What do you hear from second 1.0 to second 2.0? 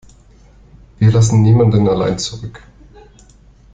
lassen niemanden